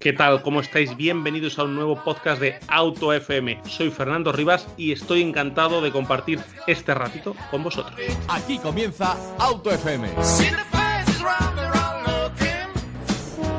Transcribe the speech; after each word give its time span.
¿Qué 0.00 0.12
tal? 0.12 0.42
¿Cómo 0.42 0.60
estáis? 0.60 0.96
Bienvenidos 0.96 1.58
a 1.58 1.64
un 1.64 1.74
nuevo 1.74 2.04
podcast 2.04 2.40
de 2.40 2.60
Auto 2.68 3.12
FM. 3.12 3.62
Soy 3.66 3.90
Fernando 3.90 4.30
Rivas 4.30 4.68
y 4.76 4.92
estoy 4.92 5.22
encantado 5.22 5.80
de 5.80 5.90
compartir 5.90 6.38
este 6.68 6.94
ratito 6.94 7.34
con 7.50 7.64
vosotros. 7.64 8.00
Aquí 8.28 8.60
comienza 8.60 9.16
Auto 9.40 9.72
FM. 9.72 10.10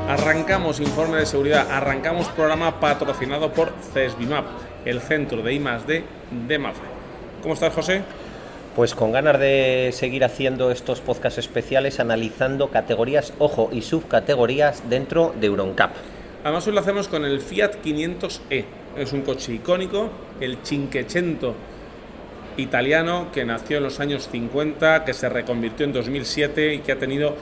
Arrancamos 0.08 0.80
informe 0.80 1.18
de 1.18 1.26
seguridad, 1.26 1.70
arrancamos 1.70 2.30
programa 2.30 2.80
patrocinado 2.80 3.52
por 3.52 3.74
CESBIMAP, 3.92 4.46
el 4.86 5.02
centro 5.02 5.42
de 5.42 5.54
I+D 5.56 6.06
de 6.48 6.58
Mafre. 6.58 6.88
¿Cómo 7.42 7.54
estás, 7.54 7.74
José? 7.74 8.02
Pues 8.78 8.96
con 8.96 9.12
ganas 9.12 9.42
de 9.42 9.90
seguir 9.92 10.24
haciendo 10.24 10.72
estos 10.72 11.02
podcasts 11.02 11.38
especiales 11.38 12.00
analizando 12.00 12.70
categorías, 12.70 13.34
ojo, 13.40 13.72
y 13.74 13.82
subcategorías 13.82 14.90
dentro 14.90 15.36
de 15.38 15.48
Euroncap. 15.48 15.92
Además 16.50 16.66
hoy 16.66 16.74
lo 16.74 16.80
hacemos 16.80 17.08
con 17.08 17.26
el 17.26 17.42
Fiat 17.42 17.76
500e. 17.86 18.66
Es 18.98 19.14
un 19.14 19.22
coche 19.22 19.54
icónico, 19.54 20.10
el 20.42 20.58
Cinquecento 20.66 21.54
italiano 22.58 23.28
que 23.32 23.46
nació 23.46 23.78
en 23.78 23.84
los 23.84 24.00
años 24.00 24.28
50, 24.32 25.06
que 25.06 25.14
se 25.14 25.30
reconvirtió 25.30 25.86
en 25.86 25.94
2007 25.94 26.74
y 26.74 26.80
que 26.80 26.94
ha 26.94 26.98
tenido 26.98 27.36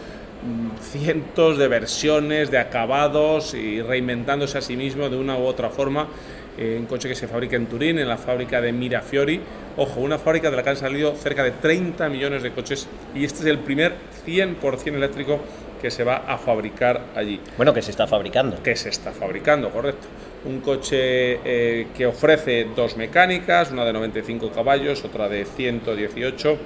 mm, 0.44 0.78
cientos 0.82 1.58
de 1.58 1.70
versiones, 1.70 2.52
de 2.52 2.58
acabados 2.58 3.54
y 3.54 3.82
reinventándose 3.82 4.58
a 4.58 4.62
sí 4.62 4.76
mismo 4.76 5.08
de 5.08 5.16
una 5.16 5.38
u 5.38 5.46
otra 5.46 5.70
forma. 5.70 6.10
Eh, 6.58 6.76
un 6.78 6.86
coche 6.86 7.08
que 7.08 7.16
se 7.16 7.30
fabrica 7.30 7.56
en 7.56 7.68
Turín, 7.68 8.00
en 8.00 8.10
la 8.10 8.18
fábrica 8.18 8.60
de 8.60 8.74
Mirafiori. 8.74 9.40
Ojo, 9.78 10.02
una 10.02 10.20
fábrica 10.20 10.52
de 10.52 10.58
la 10.58 10.64
que 10.64 10.72
han 10.72 10.76
salido 10.76 11.16
cerca 11.16 11.46
de 11.46 11.52
30 11.52 12.10
millones 12.10 12.44
de 12.44 12.52
coches 12.52 12.90
y 13.16 13.24
este 13.24 13.40
es 13.40 13.46
el 13.46 13.60
primer 13.60 13.94
100% 14.26 14.96
eléctrico 14.96 15.40
que 15.82 15.92
se 15.92 16.04
va 16.04 16.24
a 16.28 16.38
fabricar 16.38 17.02
allí. 17.16 17.40
Bueno, 17.58 17.74
que 17.74 17.82
se 17.82 17.92
está 17.92 18.08
fabricando. 18.08 18.62
Que 18.62 18.76
se 18.76 18.90
está 18.90 19.12
fabricando, 19.12 19.70
correcto. 19.70 20.08
Un 20.46 20.62
coche 20.62 21.40
eh, 21.44 21.88
que 21.96 22.06
ofrece 22.06 22.68
dos 22.76 22.96
mecánicas, 22.98 23.72
una 23.72 23.86
de 23.86 23.94
95 23.94 24.52
caballos, 24.52 25.04
otra 25.04 25.28
de 25.28 25.46
118, 25.46 26.58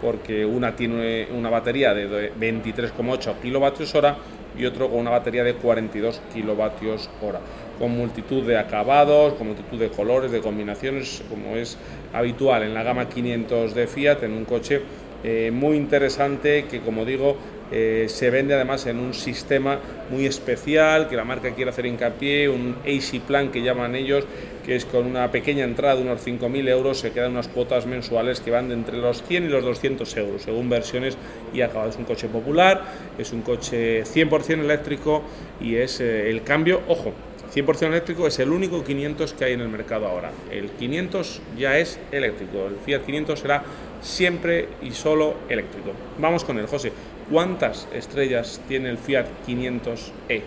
porque 0.00 0.44
una 0.44 0.74
tiene 0.76 1.28
una 1.34 1.50
batería 1.50 1.94
de 1.94 2.32
23,8 2.34 3.40
kilovatios 3.40 3.94
hora 3.94 4.16
y 4.58 4.64
otro 4.64 4.88
con 4.88 5.00
una 5.00 5.10
batería 5.10 5.44
de 5.44 5.54
42 5.54 6.22
kilovatios 6.32 7.10
hora, 7.22 7.40
con 7.78 7.90
multitud 7.90 8.42
de 8.44 8.58
acabados, 8.58 9.34
con 9.34 9.48
multitud 9.48 9.78
de 9.78 9.88
colores, 9.88 10.30
de 10.30 10.40
combinaciones, 10.40 11.22
como 11.28 11.56
es 11.56 11.76
habitual 12.12 12.62
en 12.62 12.74
la 12.74 12.82
gama 12.82 13.08
500 13.08 13.74
de 13.74 13.86
Fiat, 13.86 14.22
en 14.22 14.32
un 14.32 14.44
coche 14.44 14.80
eh, 15.24 15.50
muy 15.52 15.76
interesante 15.76 16.66
que, 16.70 16.80
como 16.80 17.04
digo, 17.04 17.36
eh, 17.72 18.06
se 18.08 18.30
vende 18.30 18.54
además 18.54 18.86
en 18.86 18.98
un 18.98 19.12
sistema 19.12 19.78
muy 20.10 20.26
especial 20.26 21.08
que 21.08 21.16
la 21.16 21.24
marca 21.24 21.52
quiere 21.54 21.70
hacer 21.70 21.86
hincapié, 21.86 22.48
un 22.48 22.76
AC 22.84 23.20
Plan 23.20 23.50
que 23.50 23.62
llaman 23.62 23.96
ellos, 23.96 24.24
que 24.64 24.76
es 24.76 24.84
con 24.84 25.06
una 25.06 25.30
pequeña 25.30 25.64
entrada 25.64 25.96
de 25.96 26.02
unos 26.02 26.24
5.000 26.24 26.68
euros, 26.68 26.98
se 26.98 27.12
quedan 27.12 27.32
unas 27.32 27.48
cuotas 27.48 27.86
mensuales 27.86 28.40
que 28.40 28.50
van 28.50 28.68
de 28.68 28.74
entre 28.74 28.98
los 28.98 29.22
100 29.22 29.44
y 29.44 29.48
los 29.48 29.64
200 29.64 30.16
euros, 30.16 30.42
según 30.42 30.68
versiones 30.68 31.16
y 31.52 31.60
acabado. 31.60 31.90
Es 31.90 31.96
un 31.96 32.04
coche 32.04 32.28
popular, 32.28 32.84
es 33.18 33.32
un 33.32 33.42
coche 33.42 34.04
100% 34.04 34.60
eléctrico 34.60 35.22
y 35.60 35.76
es 35.76 36.00
eh, 36.00 36.30
el 36.30 36.42
cambio, 36.42 36.82
ojo, 36.88 37.12
100% 37.54 37.86
eléctrico 37.86 38.26
es 38.26 38.38
el 38.38 38.50
único 38.50 38.84
500 38.84 39.32
que 39.32 39.44
hay 39.44 39.52
en 39.54 39.60
el 39.60 39.68
mercado 39.68 40.06
ahora. 40.06 40.30
El 40.50 40.70
500 40.70 41.40
ya 41.58 41.78
es 41.78 41.98
eléctrico, 42.12 42.66
el 42.66 42.76
Fiat 42.84 43.02
500 43.02 43.38
será 43.38 43.62
siempre 44.02 44.68
y 44.82 44.90
solo 44.90 45.34
eléctrico. 45.48 45.92
Vamos 46.18 46.44
con 46.44 46.58
él, 46.58 46.66
José. 46.66 46.92
¿Cuántas 47.30 47.88
estrellas 47.92 48.60
tiene 48.68 48.88
el 48.88 48.98
Fiat 48.98 49.26
500e? 49.48 50.42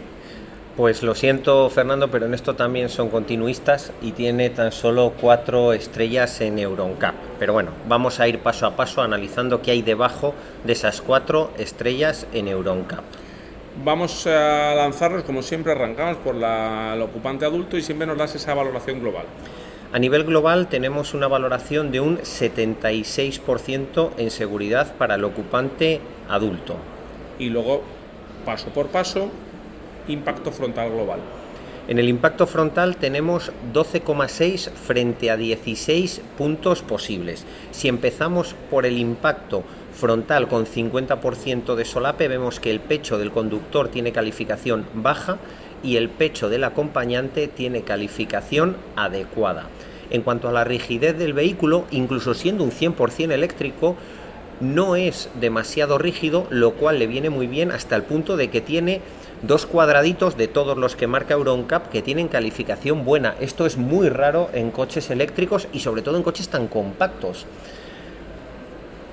Pues 0.77 1.03
lo 1.03 1.13
siento 1.13 1.69
Fernando, 1.69 2.09
pero 2.09 2.25
en 2.25 2.33
esto 2.33 2.55
también 2.55 2.87
son 2.87 3.09
continuistas 3.09 3.91
y 4.01 4.13
tiene 4.13 4.49
tan 4.49 4.71
solo 4.71 5.13
cuatro 5.19 5.73
estrellas 5.73 6.39
en 6.39 6.57
EuronCap. 6.57 7.15
Pero 7.37 7.51
bueno, 7.51 7.71
vamos 7.89 8.21
a 8.21 8.29
ir 8.29 8.39
paso 8.39 8.65
a 8.65 8.77
paso 8.77 9.01
analizando 9.01 9.61
qué 9.61 9.71
hay 9.71 9.81
debajo 9.81 10.33
de 10.63 10.71
esas 10.71 11.01
cuatro 11.01 11.51
estrellas 11.57 12.27
en 12.31 12.47
EuronCap. 12.47 13.03
Vamos 13.83 14.25
a 14.25 14.73
lanzarnos, 14.73 15.23
como 15.23 15.41
siempre, 15.41 15.73
arrancamos 15.73 16.15
por 16.17 16.35
la, 16.35 16.93
el 16.95 17.01
ocupante 17.01 17.43
adulto 17.43 17.77
y 17.77 17.81
siempre 17.81 18.07
nos 18.07 18.17
das 18.17 18.35
esa 18.35 18.53
valoración 18.53 19.01
global. 19.01 19.25
A 19.91 19.97
nivel 19.97 20.23
global 20.23 20.67
tenemos 20.67 21.15
una 21.15 21.27
valoración 21.27 21.91
de 21.91 21.99
un 21.99 22.19
76% 22.19 24.11
en 24.17 24.29
seguridad 24.29 24.93
para 24.97 25.15
el 25.15 25.23
ocupante 25.23 25.99
adulto. 26.29 26.75
Y 27.39 27.49
luego, 27.49 27.81
paso 28.45 28.69
por 28.69 28.89
paso, 28.89 29.31
impacto 30.07 30.51
frontal 30.51 30.91
global. 30.91 31.21
En 31.87 31.97
el 31.97 32.07
impacto 32.07 32.45
frontal 32.45 32.97
tenemos 32.97 33.51
12,6 33.73 34.69
frente 34.69 35.31
a 35.31 35.37
16 35.37 36.21
puntos 36.37 36.83
posibles. 36.83 37.47
Si 37.71 37.87
empezamos 37.87 38.53
por 38.69 38.85
el 38.85 38.99
impacto 38.99 39.63
frontal 39.91 40.47
con 40.47 40.67
50% 40.67 41.73
de 41.73 41.85
solape, 41.85 42.27
vemos 42.27 42.59
que 42.59 42.69
el 42.69 42.79
pecho 42.79 43.17
del 43.17 43.31
conductor 43.31 43.87
tiene 43.87 44.11
calificación 44.11 44.85
baja 44.93 45.39
y 45.83 45.97
el 45.97 46.09
pecho 46.09 46.49
del 46.49 46.63
acompañante 46.63 47.47
tiene 47.47 47.81
calificación 47.81 48.77
adecuada. 48.95 49.67
En 50.09 50.21
cuanto 50.21 50.49
a 50.49 50.51
la 50.51 50.63
rigidez 50.63 51.17
del 51.17 51.33
vehículo, 51.33 51.85
incluso 51.91 52.33
siendo 52.33 52.63
un 52.63 52.71
100% 52.71 53.31
eléctrico, 53.31 53.95
no 54.59 54.95
es 54.95 55.29
demasiado 55.39 55.97
rígido, 55.97 56.45
lo 56.49 56.71
cual 56.71 56.99
le 56.99 57.07
viene 57.07 57.29
muy 57.29 57.47
bien 57.47 57.71
hasta 57.71 57.95
el 57.95 58.03
punto 58.03 58.35
de 58.35 58.49
que 58.49 58.61
tiene 58.61 59.01
dos 59.41 59.65
cuadraditos 59.65 60.35
de 60.35 60.47
todos 60.47 60.77
los 60.77 60.95
que 60.95 61.07
marca 61.07 61.35
EuronCap 61.35 61.89
que 61.89 62.01
tienen 62.01 62.27
calificación 62.27 63.05
buena. 63.05 63.35
Esto 63.39 63.65
es 63.65 63.77
muy 63.77 64.09
raro 64.09 64.49
en 64.53 64.71
coches 64.71 65.09
eléctricos 65.09 65.67
y 65.71 65.79
sobre 65.79 66.01
todo 66.01 66.17
en 66.17 66.23
coches 66.23 66.49
tan 66.49 66.67
compactos. 66.67 67.45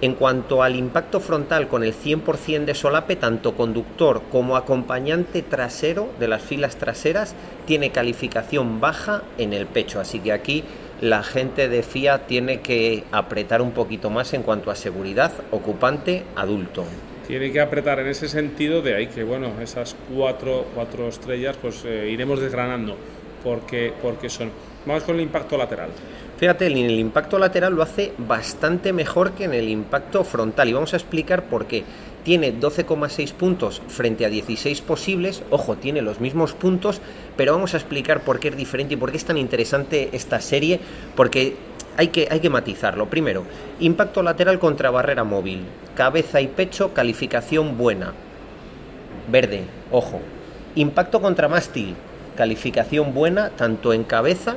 En 0.02 0.14
cuanto 0.14 0.62
al 0.62 0.76
impacto 0.76 1.20
frontal 1.20 1.68
con 1.68 1.82
el 1.82 1.94
100% 1.94 2.66
de 2.66 2.74
solape, 2.74 3.16
tanto 3.16 3.54
conductor 3.54 4.22
como 4.30 4.56
acompañante 4.56 5.40
trasero 5.40 6.10
de 6.20 6.28
las 6.28 6.42
filas 6.42 6.76
traseras 6.76 7.34
tiene 7.66 7.90
calificación 7.90 8.78
baja 8.78 9.22
en 9.38 9.54
el 9.54 9.64
pecho, 9.64 9.98
así 9.98 10.18
que 10.20 10.32
aquí 10.32 10.64
la 11.00 11.22
gente 11.22 11.68
de 11.68 11.82
FIA 11.82 12.26
tiene 12.26 12.60
que 12.60 13.04
apretar 13.10 13.62
un 13.62 13.72
poquito 13.72 14.10
más 14.10 14.34
en 14.34 14.42
cuanto 14.42 14.70
a 14.70 14.74
seguridad 14.74 15.32
ocupante 15.50 16.24
adulto. 16.36 16.84
Tiene 17.26 17.50
que 17.50 17.60
apretar 17.60 17.98
en 17.98 18.08
ese 18.08 18.28
sentido, 18.28 18.82
de 18.82 18.94
ahí 18.94 19.06
que 19.08 19.24
bueno, 19.24 19.52
esas 19.62 19.96
cuatro, 20.14 20.66
cuatro 20.74 21.08
estrellas 21.08 21.56
pues 21.60 21.84
eh, 21.84 22.08
iremos 22.10 22.40
desgranando 22.40 22.96
porque, 23.42 23.92
porque 24.02 24.28
son. 24.28 24.50
Vamos 24.86 25.02
con 25.02 25.16
el 25.16 25.22
impacto 25.22 25.56
lateral. 25.58 25.90
Fíjate, 26.38 26.66
en 26.66 26.76
el 26.76 27.00
impacto 27.00 27.38
lateral 27.38 27.74
lo 27.74 27.82
hace 27.82 28.12
bastante 28.18 28.92
mejor 28.92 29.32
que 29.32 29.44
en 29.44 29.54
el 29.54 29.68
impacto 29.68 30.22
frontal 30.22 30.68
y 30.68 30.74
vamos 30.74 30.92
a 30.92 30.96
explicar 30.96 31.44
por 31.44 31.66
qué. 31.66 31.82
Tiene 32.22 32.54
12,6 32.54 33.32
puntos 33.32 33.82
frente 33.88 34.24
a 34.24 34.28
16 34.28 34.80
posibles, 34.82 35.42
ojo, 35.50 35.76
tiene 35.76 36.02
los 36.02 36.20
mismos 36.20 36.52
puntos, 36.52 37.00
pero 37.36 37.52
vamos 37.52 37.74
a 37.74 37.78
explicar 37.78 38.20
por 38.20 38.38
qué 38.38 38.48
es 38.48 38.56
diferente 38.56 38.94
y 38.94 38.96
por 38.96 39.10
qué 39.10 39.16
es 39.16 39.24
tan 39.24 39.38
interesante 39.38 40.10
esta 40.12 40.40
serie, 40.40 40.78
porque 41.16 41.56
hay 41.96 42.08
que, 42.08 42.28
hay 42.30 42.40
que 42.40 42.50
matizarlo. 42.50 43.08
Primero, 43.08 43.44
impacto 43.80 44.22
lateral 44.22 44.58
contra 44.58 44.90
barrera 44.90 45.24
móvil, 45.24 45.64
cabeza 45.94 46.40
y 46.40 46.48
pecho, 46.48 46.92
calificación 46.92 47.76
buena, 47.76 48.12
verde, 49.30 49.64
ojo. 49.90 50.20
Impacto 50.74 51.20
contra 51.20 51.48
mástil, 51.48 51.94
calificación 52.36 53.14
buena 53.14 53.50
tanto 53.50 53.92
en 53.92 54.04
cabeza 54.04 54.56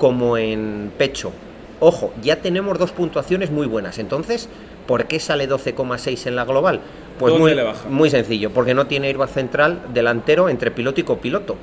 como 0.00 0.38
en 0.38 0.90
pecho. 0.96 1.30
Ojo, 1.78 2.12
ya 2.22 2.36
tenemos 2.36 2.78
dos 2.78 2.90
puntuaciones 2.90 3.50
muy 3.50 3.66
buenas. 3.66 3.98
Entonces, 3.98 4.48
¿por 4.86 5.04
qué 5.04 5.20
sale 5.20 5.46
12,6 5.46 6.26
en 6.26 6.36
la 6.36 6.46
global? 6.46 6.80
Pues 7.18 7.38
muy, 7.38 7.54
muy 7.90 8.08
sencillo, 8.08 8.50
porque 8.50 8.72
no 8.72 8.86
tiene 8.86 9.08
airbag 9.08 9.28
central 9.28 9.82
delantero 9.92 10.48
entre 10.48 10.70
piloto 10.70 11.00
y 11.00 11.04
copiloto. 11.04 11.56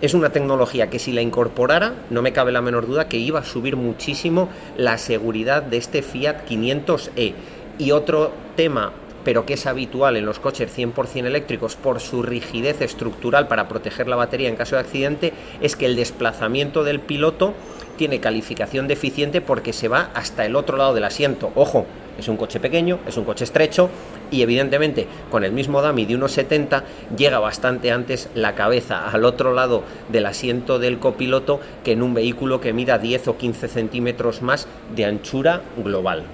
Es 0.00 0.14
una 0.14 0.30
tecnología 0.30 0.88
que 0.88 1.00
si 1.00 1.12
la 1.12 1.20
incorporara, 1.20 1.94
no 2.10 2.22
me 2.22 2.32
cabe 2.32 2.52
la 2.52 2.62
menor 2.62 2.86
duda 2.86 3.08
que 3.08 3.16
iba 3.16 3.40
a 3.40 3.44
subir 3.44 3.74
muchísimo 3.74 4.48
la 4.76 4.96
seguridad 4.96 5.60
de 5.62 5.78
este 5.78 6.02
Fiat 6.02 6.48
500e. 6.48 7.34
Y 7.78 7.90
otro 7.90 8.30
tema 8.54 8.92
pero 9.24 9.46
que 9.46 9.54
es 9.54 9.66
habitual 9.66 10.16
en 10.16 10.26
los 10.26 10.38
coches 10.38 10.76
100% 10.76 11.26
eléctricos 11.26 11.76
por 11.76 12.00
su 12.00 12.22
rigidez 12.22 12.80
estructural 12.80 13.48
para 13.48 13.68
proteger 13.68 14.08
la 14.08 14.16
batería 14.16 14.48
en 14.48 14.56
caso 14.56 14.76
de 14.76 14.82
accidente, 14.82 15.32
es 15.60 15.76
que 15.76 15.86
el 15.86 15.96
desplazamiento 15.96 16.84
del 16.84 17.00
piloto 17.00 17.54
tiene 17.96 18.20
calificación 18.20 18.88
deficiente 18.88 19.40
porque 19.40 19.72
se 19.72 19.88
va 19.88 20.10
hasta 20.14 20.44
el 20.44 20.56
otro 20.56 20.76
lado 20.76 20.94
del 20.94 21.04
asiento. 21.04 21.52
Ojo, 21.54 21.86
es 22.18 22.28
un 22.28 22.36
coche 22.36 22.60
pequeño, 22.60 23.00
es 23.06 23.16
un 23.16 23.24
coche 23.24 23.44
estrecho 23.44 23.88
y 24.30 24.42
evidentemente 24.42 25.06
con 25.30 25.44
el 25.44 25.52
mismo 25.52 25.82
DAMI 25.82 26.04
de 26.06 26.16
1,70 26.16 26.82
llega 27.16 27.38
bastante 27.38 27.90
antes 27.90 28.28
la 28.34 28.54
cabeza 28.54 29.08
al 29.10 29.24
otro 29.24 29.52
lado 29.52 29.82
del 30.10 30.26
asiento 30.26 30.78
del 30.78 30.98
copiloto 30.98 31.60
que 31.82 31.92
en 31.92 32.02
un 32.02 32.14
vehículo 32.14 32.60
que 32.60 32.72
mida 32.72 32.98
10 32.98 33.28
o 33.28 33.36
15 33.36 33.68
centímetros 33.68 34.42
más 34.42 34.68
de 34.94 35.04
anchura 35.04 35.62
global. 35.76 36.24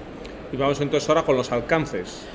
Y 0.52 0.56
vamos 0.56 0.80
entonces 0.80 1.08
ahora 1.08 1.22
con 1.22 1.36
los 1.36 1.52
alcances. 1.52 2.26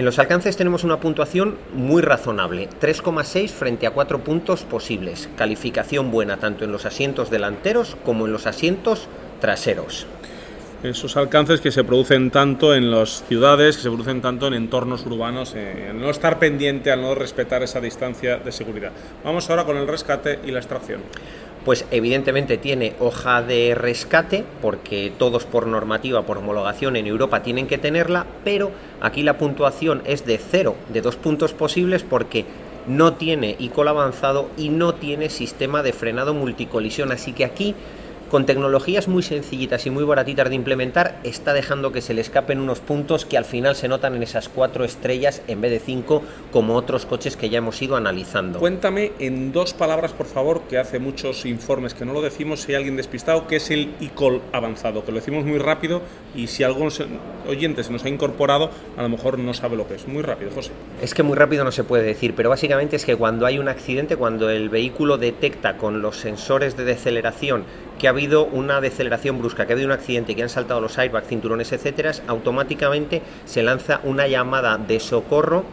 En 0.00 0.06
los 0.06 0.18
alcances 0.18 0.56
tenemos 0.56 0.82
una 0.82 0.98
puntuación 0.98 1.58
muy 1.74 2.00
razonable, 2.00 2.70
3,6 2.80 3.50
frente 3.50 3.86
a 3.86 3.90
4 3.90 4.20
puntos 4.24 4.62
posibles. 4.62 5.28
Calificación 5.36 6.10
buena 6.10 6.38
tanto 6.38 6.64
en 6.64 6.72
los 6.72 6.86
asientos 6.86 7.28
delanteros 7.28 7.98
como 8.02 8.24
en 8.24 8.32
los 8.32 8.46
asientos 8.46 9.08
traseros. 9.42 10.06
Esos 10.82 11.18
alcances 11.18 11.60
que 11.60 11.70
se 11.70 11.84
producen 11.84 12.30
tanto 12.30 12.74
en 12.74 12.90
las 12.90 13.22
ciudades, 13.28 13.76
que 13.76 13.82
se 13.82 13.90
producen 13.90 14.22
tanto 14.22 14.46
en 14.46 14.54
entornos 14.54 15.04
urbanos, 15.04 15.52
eh, 15.54 15.92
no 15.94 16.08
estar 16.08 16.38
pendiente, 16.38 16.90
al 16.90 17.02
no 17.02 17.14
respetar 17.14 17.62
esa 17.62 17.82
distancia 17.82 18.38
de 18.38 18.52
seguridad. 18.52 18.92
Vamos 19.22 19.50
ahora 19.50 19.64
con 19.64 19.76
el 19.76 19.86
rescate 19.86 20.38
y 20.46 20.50
la 20.50 20.60
extracción 20.60 21.02
pues 21.64 21.84
evidentemente 21.90 22.58
tiene 22.58 22.94
hoja 23.00 23.42
de 23.42 23.74
rescate, 23.74 24.44
porque 24.62 25.12
todos 25.18 25.44
por 25.44 25.66
normativa, 25.66 26.22
por 26.22 26.38
homologación 26.38 26.96
en 26.96 27.06
Europa 27.06 27.42
tienen 27.42 27.66
que 27.66 27.78
tenerla, 27.78 28.26
pero 28.44 28.70
aquí 29.00 29.22
la 29.22 29.36
puntuación 29.38 30.02
es 30.06 30.24
de 30.24 30.38
cero, 30.38 30.76
de 30.92 31.02
dos 31.02 31.16
puntos 31.16 31.52
posibles, 31.52 32.02
porque 32.02 32.44
no 32.86 33.14
tiene 33.14 33.56
ICOL 33.58 33.88
avanzado 33.88 34.48
y 34.56 34.70
no 34.70 34.94
tiene 34.94 35.28
sistema 35.28 35.82
de 35.82 35.92
frenado 35.92 36.32
multicolisión, 36.32 37.12
así 37.12 37.32
que 37.32 37.44
aquí 37.44 37.74
con 38.30 38.46
tecnologías 38.46 39.08
muy 39.08 39.22
sencillitas 39.22 39.86
y 39.86 39.90
muy 39.90 40.04
baratitas 40.04 40.48
de 40.48 40.54
implementar, 40.54 41.18
está 41.24 41.52
dejando 41.52 41.90
que 41.90 42.00
se 42.00 42.14
le 42.14 42.20
escapen 42.20 42.60
unos 42.60 42.78
puntos 42.78 43.24
que 43.24 43.36
al 43.36 43.44
final 43.44 43.74
se 43.74 43.88
notan 43.88 44.14
en 44.14 44.22
esas 44.22 44.48
cuatro 44.48 44.84
estrellas 44.84 45.42
en 45.48 45.60
vez 45.60 45.72
de 45.72 45.80
cinco, 45.80 46.22
como 46.52 46.76
otros 46.76 47.06
coches 47.06 47.36
que 47.36 47.50
ya 47.50 47.58
hemos 47.58 47.82
ido 47.82 47.96
analizando. 47.96 48.60
Cuéntame 48.60 49.12
en 49.18 49.50
dos 49.50 49.74
palabras, 49.74 50.12
por 50.12 50.26
favor, 50.26 50.62
que 50.68 50.78
hace 50.78 51.00
muchos 51.00 51.44
informes 51.44 51.92
que 51.92 52.04
no 52.04 52.12
lo 52.12 52.22
decimos, 52.22 52.60
si 52.60 52.72
hay 52.72 52.76
alguien 52.76 52.96
despistado, 52.96 53.48
qué 53.48 53.56
es 53.56 53.70
el 53.70 53.94
e-call 54.00 54.40
avanzado, 54.52 55.04
que 55.04 55.10
lo 55.10 55.18
decimos 55.18 55.44
muy 55.44 55.58
rápido 55.58 56.00
y 56.34 56.46
si 56.46 56.62
algunos 56.62 57.02
oyentes 57.50 57.86
se 57.86 57.92
nos 57.92 58.04
ha 58.04 58.08
incorporado, 58.08 58.70
a 58.96 59.02
lo 59.02 59.08
mejor 59.08 59.38
no 59.38 59.52
sabe 59.54 59.76
lo 59.76 59.86
que 59.86 59.94
es. 59.94 60.08
Muy 60.08 60.22
rápido, 60.22 60.50
José. 60.54 60.70
Es 61.02 61.14
que 61.14 61.22
muy 61.22 61.36
rápido 61.36 61.64
no 61.64 61.72
se 61.72 61.84
puede 61.84 62.04
decir, 62.04 62.34
pero 62.34 62.48
básicamente 62.48 62.96
es 62.96 63.04
que 63.04 63.16
cuando 63.16 63.46
hay 63.46 63.58
un 63.58 63.68
accidente, 63.68 64.16
cuando 64.16 64.48
el 64.48 64.68
vehículo 64.68 65.18
detecta 65.18 65.76
con 65.76 66.00
los 66.00 66.16
sensores 66.16 66.76
de 66.76 66.84
deceleración 66.84 67.64
que 67.98 68.06
ha 68.06 68.10
habido 68.10 68.46
una 68.46 68.80
deceleración 68.80 69.38
brusca, 69.38 69.66
que 69.66 69.72
ha 69.72 69.74
habido 69.74 69.88
un 69.88 69.92
accidente, 69.92 70.34
que 70.34 70.42
han 70.42 70.48
saltado 70.48 70.80
los 70.80 70.96
airbags, 70.96 71.28
cinturones, 71.28 71.70
etcétera, 71.72 72.12
automáticamente 72.28 73.20
se 73.44 73.62
lanza 73.62 74.00
una 74.04 74.26
llamada 74.26 74.78
de 74.78 75.00
socorro 75.00 75.64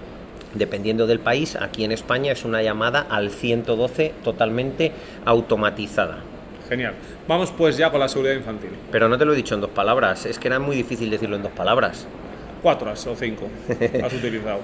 dependiendo 0.54 1.08
del 1.08 1.20
país, 1.20 1.56
aquí 1.56 1.84
en 1.84 1.92
España 1.92 2.32
es 2.32 2.44
una 2.44 2.62
llamada 2.62 3.06
al 3.10 3.30
112 3.30 4.14
totalmente 4.24 4.92
automatizada. 5.26 6.20
Genial. 6.70 6.94
Vamos 7.28 7.52
pues 7.52 7.78
ya 7.78 7.92
con 7.92 8.00
la 8.00 8.08
seguridad 8.08 8.36
infantil. 8.36 8.72
Pero 8.92 9.08
no 9.08 9.18
te 9.18 9.26
lo 9.26 9.34
he 9.34 9.36
dicho 9.36 9.56
en 9.56 9.62
dos 9.62 9.70
palabras, 9.70 10.26
es 10.26 10.40
que 10.40 10.48
era 10.48 10.60
muy 10.60 10.76
difícil 10.76 11.10
decirlo 11.10 11.36
en 11.36 11.44
dos 11.44 11.52
palabras. 11.52 12.08
Cuatro 12.62 12.92
o 12.92 13.16
cinco 13.16 13.50
has 14.04 14.14
utilizado. 14.14 14.60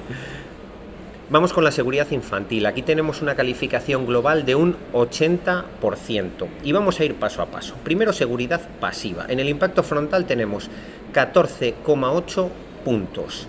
Vamos 1.29 1.53
con 1.53 1.63
la 1.63 1.71
seguridad 1.71 2.11
infantil. 2.11 2.65
Aquí 2.65 2.81
tenemos 2.81 3.21
una 3.21 3.35
calificación 3.35 4.05
global 4.05 4.45
de 4.45 4.55
un 4.55 4.75
80% 4.91 6.47
y 6.63 6.71
vamos 6.73 6.99
a 6.99 7.05
ir 7.05 7.15
paso 7.15 7.41
a 7.41 7.45
paso. 7.45 7.75
Primero, 7.83 8.11
seguridad 8.11 8.61
pasiva. 8.79 9.25
En 9.29 9.39
el 9.39 9.49
impacto 9.49 9.83
frontal 9.83 10.25
tenemos 10.25 10.69
14,8 11.13 12.49
puntos 12.83 13.47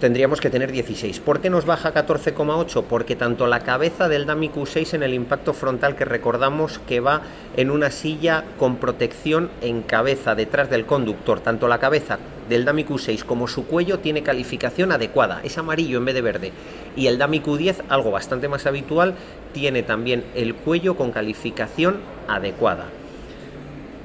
tendríamos 0.00 0.40
que 0.40 0.50
tener 0.50 0.72
16. 0.72 1.20
¿Por 1.20 1.40
qué 1.40 1.50
nos 1.50 1.64
baja 1.64 1.94
14,8? 1.94 2.84
Porque 2.84 3.16
tanto 3.16 3.46
la 3.46 3.60
cabeza 3.60 4.08
del 4.08 4.26
Dami 4.26 4.50
Q6 4.50 4.94
en 4.94 5.02
el 5.02 5.14
impacto 5.14 5.54
frontal 5.54 5.96
que 5.96 6.04
recordamos 6.04 6.78
que 6.80 7.00
va 7.00 7.22
en 7.56 7.70
una 7.70 7.90
silla 7.90 8.44
con 8.58 8.76
protección 8.76 9.50
en 9.62 9.82
cabeza 9.82 10.34
detrás 10.34 10.70
del 10.70 10.86
conductor, 10.86 11.40
tanto 11.40 11.68
la 11.68 11.78
cabeza 11.78 12.18
del 12.48 12.64
Dami 12.64 12.84
Q6 12.84 13.24
como 13.24 13.48
su 13.48 13.66
cuello 13.66 13.98
tiene 13.98 14.22
calificación 14.22 14.92
adecuada, 14.92 15.40
es 15.42 15.58
amarillo 15.58 15.98
en 15.98 16.04
vez 16.04 16.14
de 16.14 16.22
verde. 16.22 16.52
Y 16.94 17.06
el 17.06 17.18
Dami 17.18 17.40
Q10, 17.40 17.82
algo 17.88 18.10
bastante 18.10 18.48
más 18.48 18.66
habitual, 18.66 19.14
tiene 19.52 19.82
también 19.82 20.24
el 20.34 20.54
cuello 20.54 20.96
con 20.96 21.10
calificación 21.10 21.96
adecuada. 22.28 22.86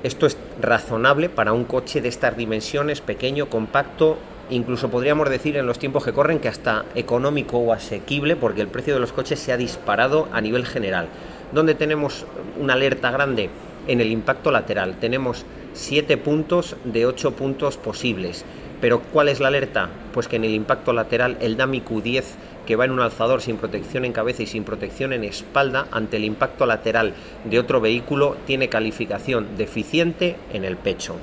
Esto 0.03 0.25
es 0.25 0.35
razonable 0.59 1.29
para 1.29 1.53
un 1.53 1.65
coche 1.65 2.01
de 2.01 2.09
estas 2.09 2.35
dimensiones, 2.35 3.01
pequeño, 3.01 3.49
compacto, 3.49 4.17
incluso 4.51 4.89
podríamos 4.89 5.29
decir 5.29 5.57
en 5.57 5.65
los 5.65 5.79
tiempos 5.79 6.05
que 6.05 6.13
corren 6.13 6.39
que 6.39 6.47
hasta 6.47 6.85
económico 6.93 7.57
o 7.57 7.73
asequible, 7.73 8.35
porque 8.35 8.61
el 8.61 8.67
precio 8.67 8.93
de 8.93 8.99
los 8.99 9.13
coches 9.13 9.39
se 9.39 9.51
ha 9.51 9.57
disparado 9.57 10.27
a 10.31 10.41
nivel 10.41 10.65
general. 10.65 11.07
Donde 11.51 11.73
tenemos 11.73 12.25
una 12.59 12.73
alerta 12.73 13.09
grande 13.11 13.49
en 13.87 13.99
el 13.99 14.11
impacto 14.11 14.51
lateral, 14.51 14.97
tenemos 14.99 15.45
7 15.73 16.17
puntos 16.17 16.75
de 16.83 17.05
8 17.05 17.31
puntos 17.31 17.77
posibles. 17.77 18.45
Pero 18.79 18.99
¿cuál 18.99 19.29
es 19.29 19.39
la 19.39 19.47
alerta? 19.47 19.89
Pues 20.13 20.27
que 20.27 20.35
en 20.37 20.43
el 20.43 20.53
impacto 20.53 20.91
lateral 20.91 21.37
el 21.39 21.55
DAMI 21.55 21.81
Q10 21.81 22.23
que 22.65 22.75
va 22.75 22.85
en 22.85 22.91
un 22.91 22.99
alzador 22.99 23.41
sin 23.41 23.57
protección 23.57 24.05
en 24.05 24.13
cabeza 24.13 24.43
y 24.43 24.47
sin 24.47 24.63
protección 24.63 25.13
en 25.13 25.23
espalda 25.23 25.87
ante 25.91 26.17
el 26.17 26.25
impacto 26.25 26.65
lateral 26.65 27.13
de 27.43 27.59
otro 27.59 27.81
vehículo 27.81 28.37
tiene 28.45 28.69
calificación 28.69 29.57
deficiente 29.57 30.35
en 30.53 30.63
el 30.63 30.77
pecho. 30.77 31.15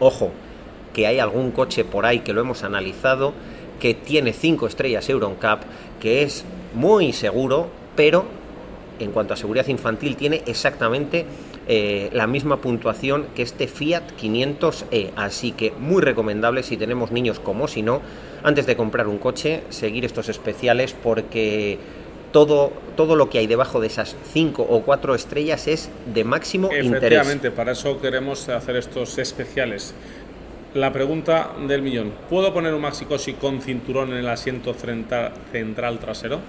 Ojo, 0.00 0.32
que 0.94 1.06
hay 1.06 1.18
algún 1.18 1.50
coche 1.50 1.84
por 1.84 2.06
ahí 2.06 2.20
que 2.20 2.32
lo 2.32 2.40
hemos 2.40 2.64
analizado, 2.64 3.34
que 3.78 3.92
tiene 3.92 4.32
5 4.32 4.66
estrellas 4.66 5.06
EuronCap, 5.10 5.64
que 6.00 6.22
es 6.22 6.44
muy 6.74 7.12
seguro, 7.12 7.68
pero 7.94 8.24
en 8.98 9.10
cuanto 9.10 9.34
a 9.34 9.36
seguridad 9.36 9.66
infantil 9.68 10.16
tiene 10.16 10.42
exactamente 10.46 11.26
eh, 11.66 12.10
la 12.12 12.26
misma 12.26 12.58
puntuación 12.58 13.26
que 13.34 13.42
este 13.42 13.66
Fiat 13.66 14.02
500e. 14.20 15.10
Así 15.16 15.52
que 15.52 15.72
muy 15.78 16.02
recomendable 16.02 16.62
si 16.62 16.76
tenemos 16.76 17.10
niños 17.10 17.40
como 17.40 17.68
si 17.68 17.82
no, 17.82 18.00
antes 18.42 18.66
de 18.66 18.76
comprar 18.76 19.08
un 19.08 19.18
coche, 19.18 19.62
seguir 19.70 20.04
estos 20.04 20.28
especiales 20.28 20.94
porque 21.02 21.78
todo, 22.32 22.72
todo 22.96 23.16
lo 23.16 23.30
que 23.30 23.38
hay 23.38 23.46
debajo 23.46 23.80
de 23.80 23.86
esas 23.86 24.16
5 24.32 24.66
o 24.68 24.82
4 24.82 25.14
estrellas 25.14 25.66
es 25.68 25.88
de 26.12 26.24
máximo 26.24 26.66
interés. 26.66 26.96
Efectivamente, 26.96 27.50
para 27.50 27.72
eso 27.72 28.00
queremos 28.00 28.48
hacer 28.48 28.76
estos 28.76 29.18
especiales. 29.18 29.94
La 30.74 30.92
pregunta 30.92 31.52
del 31.68 31.82
millón. 31.82 32.12
¿Puedo 32.28 32.52
poner 32.52 32.74
un 32.74 32.80
Maxi 32.80 33.04
con 33.40 33.60
cinturón 33.60 34.10
en 34.10 34.18
el 34.18 34.28
asiento 34.28 34.74
central 34.74 35.98
trasero? 36.00 36.40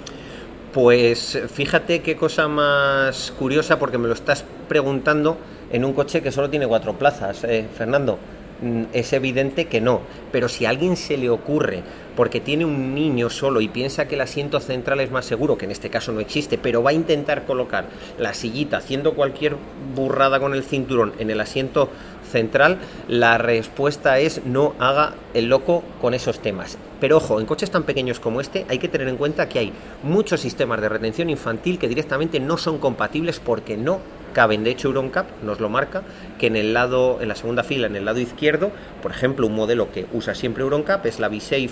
Pues 0.74 1.39
fíjate 1.54 2.01
qué 2.01 2.16
cosa 2.16 2.48
más 2.48 3.31
curiosa 3.38 3.77
porque 3.77 4.00
me 4.00 4.07
lo 4.07 4.16
estás 4.16 4.44
preguntando 4.68 5.38
en 5.72 5.86
un 5.86 5.94
coche 5.94 6.24
que 6.24 6.31
solo 6.31 6.50
tiene 6.50 6.66
cuatro 6.66 6.94
plazas, 6.94 7.44
eh, 7.44 7.68
Fernando. 7.72 8.18
Mm, 8.62 8.86
es 8.94 9.13
evidente 9.13 9.66
que 9.66 9.80
no, 9.80 10.01
pero 10.31 10.50
si 10.50 10.66
a 10.66 10.72
alguien 10.72 10.98
se 10.98 11.18
le 11.18 11.30
ocurre 11.30 11.83
porque 12.16 12.40
tiene 12.40 12.66
un 12.66 12.96
niño 12.96 13.30
solo 13.30 13.62
y 13.62 13.68
piensa 13.68 14.08
que 14.08 14.16
el 14.16 14.22
asiento 14.22 14.60
central 14.60 15.00
es 15.00 15.12
más 15.12 15.26
seguro, 15.26 15.58
que 15.58 15.66
en 15.66 15.72
este 15.72 15.90
caso 15.90 16.12
no 16.12 16.20
existe, 16.20 16.58
pero 16.58 16.84
va 16.84 16.92
a 16.92 16.94
intentar 16.94 17.46
colocar 17.46 17.86
la 18.18 18.34
sillita 18.34 18.78
haciendo 18.78 19.14
cualquier 19.14 19.56
burrada 19.96 20.39
con 20.39 20.54
el 20.54 20.63
cinturón 20.63 21.13
en 21.20 21.30
el 21.30 21.42
asiento 21.42 21.89
central, 22.25 22.80
la 23.08 23.38
respuesta 23.38 24.20
es 24.20 24.46
no 24.46 24.74
haga 24.80 25.13
el 25.34 25.46
loco 25.46 25.84
con 26.01 26.13
esos 26.13 26.39
temas. 26.39 26.78
Pero 27.00 27.18
ojo, 27.18 27.39
en 27.39 27.46
coches 27.46 27.72
tan 27.72 27.84
pequeños 27.84 28.20
como 28.20 28.42
este 28.42 28.66
hay 28.70 28.80
que 28.80 28.88
tener 28.88 29.08
en 29.08 29.18
cuenta 29.18 29.48
que 29.48 29.60
hay 29.60 29.74
muchos 30.04 30.42
sistemas 30.42 30.82
de 30.82 30.89
retención 30.89 31.30
infantil 31.30 31.78
que 31.78 31.88
directamente 31.88 32.39
no 32.39 32.58
son 32.58 32.78
compatibles 32.78 33.39
porque 33.39 33.78
no 33.78 34.00
caben. 34.34 34.63
De 34.63 34.72
hecho, 34.72 34.89
EuronCap 34.89 35.44
nos 35.44 35.60
lo 35.60 35.70
marca 35.70 36.04
que 36.38 36.48
en 36.48 36.58
el 36.58 36.74
lado, 36.74 37.20
en 37.22 37.30
la 37.30 37.36
segunda 37.36 37.63
fila, 37.63 37.88
en 37.88 37.96
el 37.96 38.06
lado 38.06 38.20
izquierdo, 38.20 38.72
por 39.01 39.12
ejemplo, 39.12 39.48
un 39.48 39.56
modelo 39.56 39.92
que 39.92 40.06
usa 40.13 40.36
siempre 40.36 40.63
EuronCap 40.63 41.06
es 41.06 41.20
la 41.20 41.30
V-Safe 41.30 41.70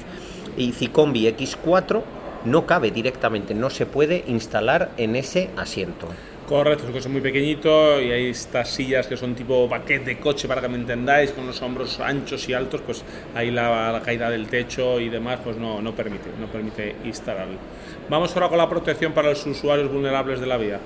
Combi 0.92 1.28
X4, 1.28 2.02
no 2.46 2.66
cabe 2.66 2.92
directamente, 2.92 3.54
no 3.54 3.70
se 3.70 3.86
puede 3.86 4.24
instalar 4.28 4.92
en 4.98 5.16
ese 5.16 5.50
asiento. 5.58 6.08
Correcto, 6.48 6.84
es 6.84 6.90
un 6.90 6.94
coche 6.94 7.10
muy 7.10 7.22
pequeñito 7.22 8.02
y 8.02 8.12
hay 8.12 8.28
estas 8.28 8.70
sillas 8.70 9.08
que 9.08 9.16
son 9.16 9.34
tipo 9.34 9.70
paquete 9.70 10.06
de 10.06 10.20
coche 10.20 10.46
para 10.46 10.60
que 10.60 10.68
me 10.68 10.76
entendáis, 10.76 11.32
con 11.32 11.48
los 11.48 11.62
hombros 11.62 12.02
anchos 12.02 12.50
y 12.50 12.54
altos, 12.54 12.82
pues 12.82 13.04
ahí 13.34 13.50
la, 13.50 14.02
caída 14.04 14.30
del 14.30 14.48
techo 14.48 15.00
y 15.00 15.08
demás 15.08 15.40
pues 15.42 15.56
no, 15.56 15.82
no 15.82 15.96
permite, 15.96 16.30
no 16.40 16.48
permite 16.48 16.98
instalarlo. 17.06 17.58
Vamos 18.10 18.36
ahora 18.36 18.50
con 18.50 18.58
la 18.58 18.68
protección 18.68 19.14
para 19.14 19.30
los 19.30 19.46
usuarios 19.46 19.90
vulnerables 19.90 20.42
de 20.42 20.46
la 20.46 20.58
vía. 20.58 20.80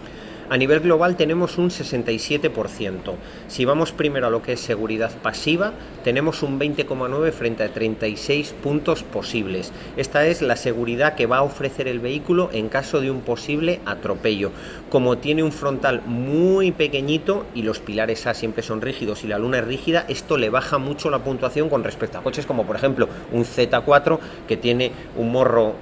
A 0.49 0.55
nivel 0.55 0.79
global 0.79 1.17
tenemos 1.17 1.57
un 1.57 1.69
67%. 1.69 3.15
Si 3.49 3.65
vamos 3.65 3.91
primero 3.91 4.27
a 4.27 4.29
lo 4.29 4.41
que 4.41 4.53
es 4.53 4.61
seguridad 4.61 5.11
pasiva, 5.21 5.73
tenemos 6.05 6.41
un 6.41 6.57
20,9 6.57 7.31
frente 7.33 7.63
a 7.63 7.73
36 7.73 8.55
puntos 8.63 9.03
posibles. 9.03 9.73
Esta 9.97 10.25
es 10.25 10.41
la 10.41 10.55
seguridad 10.55 11.15
que 11.15 11.25
va 11.25 11.39
a 11.39 11.43
ofrecer 11.43 11.89
el 11.89 11.99
vehículo 11.99 12.49
en 12.53 12.69
caso 12.69 13.01
de 13.01 13.11
un 13.11 13.19
posible 13.21 13.81
atropello. 13.85 14.51
Como 14.89 15.17
tiene 15.17 15.43
un 15.43 15.51
frontal 15.51 16.01
muy 16.05 16.71
pequeñito 16.71 17.45
y 17.53 17.63
los 17.63 17.79
pilares 17.81 18.25
A 18.25 18.33
siempre 18.33 18.63
son 18.63 18.79
rígidos 18.79 19.25
y 19.25 19.27
la 19.27 19.39
luna 19.39 19.59
es 19.59 19.65
rígida, 19.65 20.05
esto 20.07 20.37
le 20.37 20.49
baja 20.49 20.77
mucho 20.77 21.09
la 21.09 21.25
puntuación 21.25 21.67
con 21.67 21.83
respecto 21.83 22.19
a 22.19 22.23
coches 22.23 22.45
como 22.45 22.65
por 22.65 22.77
ejemplo 22.77 23.09
un 23.33 23.43
Z4 23.43 24.17
que 24.47 24.55
tiene 24.55 24.93
un 25.17 25.29
morro 25.29 25.75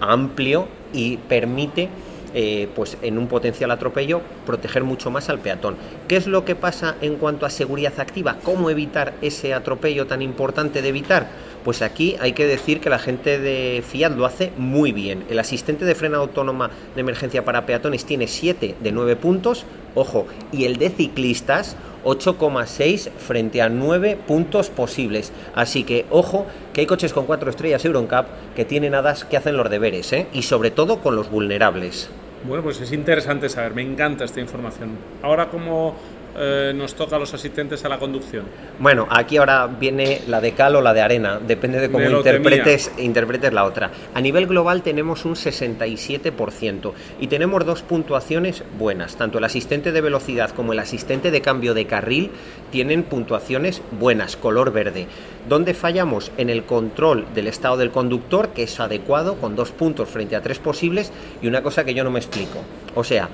amplio 0.00 0.68
y 0.94 1.18
permite 1.18 1.90
eh, 2.38 2.68
pues 2.74 2.98
en 3.00 3.16
un 3.16 3.28
potencial 3.28 3.70
atropello 3.70 4.20
proteger 4.44 4.84
mucho 4.84 5.10
más 5.10 5.30
al 5.30 5.38
peatón. 5.38 5.76
¿Qué 6.06 6.16
es 6.16 6.26
lo 6.26 6.44
que 6.44 6.54
pasa 6.54 6.96
en 7.00 7.16
cuanto 7.16 7.46
a 7.46 7.50
seguridad 7.50 7.98
activa? 7.98 8.36
¿Cómo 8.42 8.68
evitar 8.68 9.14
ese 9.22 9.54
atropello 9.54 10.06
tan 10.06 10.20
importante 10.20 10.82
de 10.82 10.88
evitar? 10.90 11.28
Pues 11.64 11.80
aquí 11.80 12.14
hay 12.20 12.34
que 12.34 12.46
decir 12.46 12.80
que 12.80 12.90
la 12.90 12.98
gente 12.98 13.38
de 13.38 13.82
Fiat 13.82 14.10
lo 14.10 14.26
hace 14.26 14.52
muy 14.58 14.92
bien. 14.92 15.24
El 15.30 15.38
asistente 15.38 15.86
de 15.86 15.94
freno 15.94 16.18
autónoma 16.18 16.70
de 16.94 17.00
emergencia 17.00 17.42
para 17.42 17.64
peatones 17.64 18.04
tiene 18.04 18.26
7 18.26 18.74
de 18.78 18.92
9 18.92 19.16
puntos, 19.16 19.64
ojo, 19.94 20.26
y 20.52 20.66
el 20.66 20.76
de 20.76 20.90
ciclistas 20.90 21.74
8,6 22.04 23.12
frente 23.12 23.62
a 23.62 23.70
9 23.70 24.18
puntos 24.26 24.68
posibles. 24.68 25.32
Así 25.54 25.84
que 25.84 26.04
ojo 26.10 26.46
que 26.74 26.82
hay 26.82 26.86
coches 26.86 27.14
con 27.14 27.24
4 27.24 27.48
estrellas 27.48 27.82
Euroncap 27.86 28.26
que 28.54 28.66
tienen 28.66 28.94
hadas 28.94 29.24
que 29.24 29.38
hacen 29.38 29.56
los 29.56 29.70
deberes, 29.70 30.12
¿eh? 30.12 30.26
y 30.34 30.42
sobre 30.42 30.70
todo 30.70 31.00
con 31.00 31.16
los 31.16 31.30
vulnerables. 31.30 32.10
Bueno, 32.46 32.62
pues 32.62 32.80
es 32.80 32.92
interesante 32.92 33.48
saber, 33.48 33.74
me 33.74 33.82
encanta 33.82 34.24
esta 34.24 34.40
información. 34.40 34.90
Ahora, 35.22 35.48
como 35.48 35.96
eh, 36.38 36.72
nos 36.74 36.94
toca 36.94 37.16
a 37.16 37.18
los 37.18 37.32
asistentes 37.34 37.84
a 37.84 37.88
la 37.88 37.98
conducción? 37.98 38.44
Bueno, 38.78 39.06
aquí 39.10 39.36
ahora 39.36 39.66
viene 39.66 40.22
la 40.28 40.40
de 40.40 40.52
cal 40.52 40.76
o 40.76 40.82
la 40.82 40.94
de 40.94 41.00
arena, 41.00 41.38
depende 41.38 41.80
de 41.80 41.90
cómo 41.90 42.08
interpretes, 42.08 42.92
interpretes 42.98 43.52
la 43.52 43.64
otra. 43.64 43.90
A 44.14 44.20
nivel 44.20 44.46
global 44.46 44.82
tenemos 44.82 45.24
un 45.24 45.34
67% 45.34 46.92
y 47.20 47.26
tenemos 47.26 47.64
dos 47.64 47.82
puntuaciones 47.82 48.62
buenas. 48.78 49.16
Tanto 49.16 49.38
el 49.38 49.44
asistente 49.44 49.92
de 49.92 50.00
velocidad 50.00 50.50
como 50.50 50.72
el 50.72 50.78
asistente 50.78 51.30
de 51.30 51.40
cambio 51.40 51.74
de 51.74 51.86
carril 51.86 52.30
tienen 52.70 53.02
puntuaciones 53.02 53.82
buenas, 53.98 54.36
color 54.36 54.72
verde. 54.72 55.06
¿Dónde 55.48 55.74
fallamos? 55.74 56.32
En 56.36 56.50
el 56.50 56.64
control 56.64 57.26
del 57.34 57.46
estado 57.46 57.76
del 57.76 57.90
conductor, 57.90 58.48
que 58.48 58.64
es 58.64 58.80
adecuado, 58.80 59.36
con 59.36 59.56
dos 59.56 59.70
puntos 59.70 60.08
frente 60.08 60.36
a 60.36 60.42
tres 60.42 60.58
posibles, 60.58 61.12
y 61.40 61.46
una 61.46 61.62
cosa 61.62 61.84
que 61.84 61.94
yo 61.94 62.04
no 62.04 62.10
me 62.10 62.18
explico. 62.18 62.58
O 62.94 63.04
sea, 63.04 63.28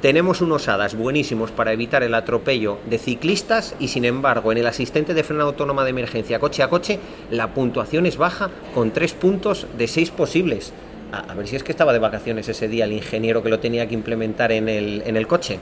tenemos 0.00 0.40
unos 0.40 0.68
hadas 0.68 0.94
buenísimos 0.94 1.50
para 1.50 1.72
evitar 1.72 2.02
el 2.02 2.14
atropello 2.14 2.78
de 2.86 2.98
ciclistas 2.98 3.74
y 3.80 3.88
sin 3.88 4.04
embargo 4.04 4.52
en 4.52 4.58
el 4.58 4.66
asistente 4.66 5.14
de 5.14 5.24
freno 5.24 5.44
autónoma 5.44 5.84
de 5.84 5.90
emergencia 5.90 6.38
coche 6.38 6.62
a 6.62 6.68
coche 6.68 7.00
la 7.30 7.54
puntuación 7.54 8.06
es 8.06 8.16
baja 8.16 8.50
con 8.74 8.92
tres 8.92 9.14
puntos 9.14 9.66
de 9.76 9.88
seis 9.88 10.10
posibles. 10.10 10.72
A, 11.10 11.34
ver 11.34 11.48
si 11.48 11.56
es 11.56 11.62
que 11.62 11.72
estaba 11.72 11.92
de 11.92 11.98
vacaciones 11.98 12.48
ese 12.48 12.68
día 12.68 12.84
el 12.84 12.92
ingeniero 12.92 13.42
que 13.42 13.48
lo 13.48 13.58
tenía 13.58 13.88
que 13.88 13.94
implementar 13.94 14.52
en 14.52 14.68
el, 14.68 15.02
en 15.06 15.16
el 15.16 15.26
coche. 15.26 15.58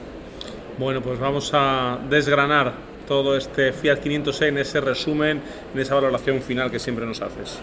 Bueno, 0.77 1.01
pues 1.01 1.19
vamos 1.19 1.51
a 1.53 1.97
desgranar 2.09 2.73
todo 3.07 3.37
este 3.37 3.71
Fiat 3.71 3.99
500 3.99 4.41
en 4.41 4.57
ese 4.57 4.81
resumen, 4.81 5.41
en 5.73 5.79
esa 5.79 5.95
valoración 5.95 6.41
final 6.41 6.69
que 6.69 6.79
siempre 6.79 7.05
nos 7.05 7.21
haces. 7.21 7.57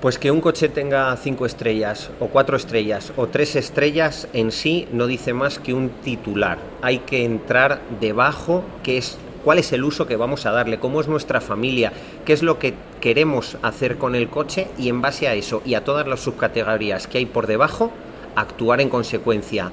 Pues 0.00 0.16
que 0.16 0.30
un 0.30 0.40
coche 0.40 0.68
tenga 0.68 1.16
cinco 1.16 1.44
estrellas 1.44 2.10
o 2.20 2.28
cuatro 2.28 2.56
estrellas 2.56 3.12
o 3.16 3.26
tres 3.26 3.56
estrellas 3.56 4.28
en 4.32 4.52
sí 4.52 4.86
no 4.92 5.08
dice 5.08 5.34
más 5.34 5.58
que 5.58 5.74
un 5.74 5.88
titular. 5.88 6.58
Hay 6.82 7.00
que 7.00 7.24
entrar 7.24 7.80
debajo, 8.00 8.62
que 8.84 8.96
es 8.96 9.18
cuál 9.42 9.58
es 9.58 9.72
el 9.72 9.82
uso 9.82 10.06
que 10.06 10.14
vamos 10.14 10.46
a 10.46 10.52
darle, 10.52 10.78
cómo 10.78 11.00
es 11.00 11.08
nuestra 11.08 11.40
familia, 11.40 11.92
qué 12.24 12.32
es 12.32 12.44
lo 12.44 12.60
que 12.60 12.74
queremos 13.00 13.58
hacer 13.62 13.98
con 13.98 14.14
el 14.14 14.28
coche 14.28 14.68
y 14.78 14.88
en 14.88 15.02
base 15.02 15.26
a 15.26 15.34
eso 15.34 15.62
y 15.66 15.74
a 15.74 15.82
todas 15.82 16.06
las 16.06 16.20
subcategorías 16.20 17.08
que 17.08 17.18
hay 17.18 17.26
por 17.26 17.48
debajo, 17.48 17.90
actuar 18.36 18.80
en 18.80 18.90
consecuencia. 18.90 19.72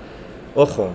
Ojo, 0.55 0.89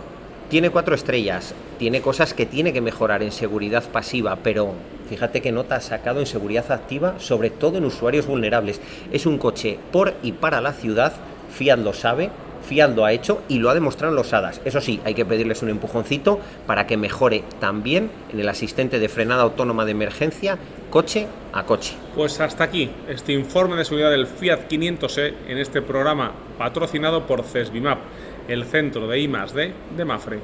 tiene 0.48 0.70
cuatro 0.70 0.96
estrellas, 0.96 1.54
tiene 1.78 2.00
cosas 2.00 2.34
que 2.34 2.46
tiene 2.46 2.72
que 2.72 2.80
mejorar 2.80 3.22
en 3.22 3.30
seguridad 3.30 3.84
pasiva, 3.84 4.38
pero 4.42 4.72
fíjate 5.10 5.42
qué 5.42 5.50
nota 5.50 5.74
ha 5.74 5.80
sacado 5.80 6.20
en 6.20 6.26
seguridad 6.26 6.70
activa, 6.70 7.14
sobre 7.18 7.50
todo 7.50 7.78
en 7.78 7.84
usuarios 7.84 8.28
vulnerables. 8.28 8.80
Es 9.10 9.26
un 9.26 9.38
coche 9.38 9.76
por 9.90 10.14
y 10.22 10.30
para 10.30 10.60
la 10.60 10.72
ciudad, 10.72 11.12
Fiat 11.50 11.80
lo 11.80 11.92
sabe, 11.92 12.30
Fiat 12.62 12.94
lo 12.94 13.04
ha 13.04 13.12
hecho 13.12 13.42
y 13.48 13.58
lo 13.58 13.70
ha 13.70 13.74
demostrado 13.74 14.12
en 14.12 14.16
los 14.16 14.32
HADAS. 14.32 14.60
Eso 14.64 14.80
sí, 14.80 15.00
hay 15.04 15.14
que 15.14 15.24
pedirles 15.24 15.62
un 15.62 15.70
empujoncito 15.70 16.38
para 16.64 16.86
que 16.86 16.96
mejore 16.96 17.42
también 17.58 18.08
en 18.32 18.38
el 18.38 18.48
asistente 18.48 19.00
de 19.00 19.08
frenada 19.08 19.42
autónoma 19.42 19.84
de 19.84 19.90
emergencia 19.90 20.58
coche 20.90 21.26
a 21.52 21.64
coche. 21.64 21.96
Pues 22.14 22.38
hasta 22.38 22.62
aquí 22.62 22.88
este 23.08 23.32
informe 23.32 23.74
de 23.76 23.84
seguridad 23.84 24.12
del 24.12 24.28
Fiat 24.28 24.68
500e 24.68 25.34
en 25.48 25.58
este 25.58 25.82
programa 25.82 26.32
patrocinado 26.56 27.26
por 27.26 27.42
CESBIMAP 27.42 27.98
el 28.46 28.64
centro 28.64 29.08
de 29.08 29.18
I 29.18 29.26
+D 29.26 29.74
de 29.96 30.04
Mafre. 30.04 30.38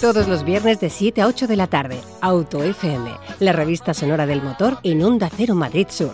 Todos 0.00 0.28
los 0.28 0.44
viernes 0.44 0.80
de 0.80 0.90
7 0.90 1.22
a 1.22 1.26
8 1.26 1.46
de 1.46 1.56
la 1.56 1.66
tarde, 1.66 2.00
Auto 2.20 2.62
FM, 2.62 3.10
la 3.40 3.52
revista 3.52 3.94
sonora 3.94 4.26
del 4.26 4.42
motor 4.42 4.78
en 4.82 5.02
Onda 5.02 5.30
Cero 5.34 5.54
Madrid 5.54 5.86
Sur. 5.90 6.12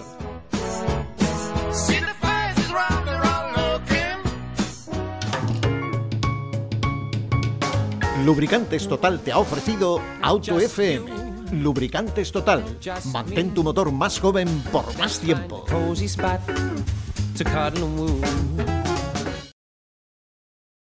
Lubricantes 8.25 8.87
Total 8.87 9.21
te 9.21 9.33
ha 9.33 9.39
ofrecido 9.39 10.03
Auto 10.21 10.61
FM. 10.61 11.07
Lubricantes 11.53 12.31
Total. 12.31 12.63
Mantén 13.11 13.55
tu 13.55 13.63
motor 13.63 13.91
más 13.91 14.21
joven 14.21 14.49
por 14.71 14.85
más 14.99 15.19
tiempo. 15.19 15.65
to 17.39 17.45
Cardinal 17.45 17.89
Moon. 17.89 18.78